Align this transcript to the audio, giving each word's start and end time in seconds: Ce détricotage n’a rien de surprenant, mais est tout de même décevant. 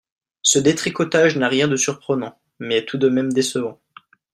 Ce 0.41 0.57
détricotage 0.57 1.37
n’a 1.37 1.47
rien 1.47 1.67
de 1.67 1.75
surprenant, 1.75 2.35
mais 2.59 2.77
est 2.77 2.85
tout 2.85 2.97
de 2.97 3.07
même 3.07 3.31
décevant. 3.31 3.79